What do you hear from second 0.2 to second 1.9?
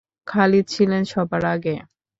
খালিদ ছিলেন সবার আগে।